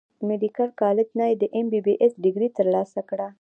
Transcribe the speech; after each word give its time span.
ميديکل 0.27 0.69
کالج 0.81 1.07
نۀ 1.19 1.25
د 1.41 1.43
ايم 1.55 1.67
بي 1.71 1.79
بي 1.85 1.93
ايس 2.01 2.13
ډګري 2.23 2.49
تر 2.57 2.65
لاسه 2.73 3.01
کړه 3.09 3.27